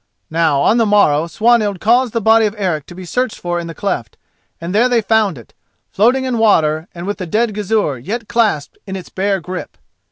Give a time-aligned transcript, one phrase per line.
[0.31, 3.67] Now, on the morrow, Swanhild caused the body of Eric to be searched for in
[3.67, 4.17] the cleft,
[4.59, 5.53] and there they found it,
[5.91, 9.77] floating in water and with the dead Gizur yet clasped in its bear grip.